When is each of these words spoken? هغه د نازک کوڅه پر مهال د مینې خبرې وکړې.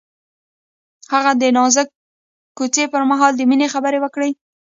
هغه 1.13 1.31
د 1.41 1.43
نازک 1.57 1.87
کوڅه 2.57 2.83
پر 2.93 3.01
مهال 3.11 3.31
د 3.35 3.41
مینې 3.49 3.67
خبرې 3.73 3.99
وکړې. 4.01 4.31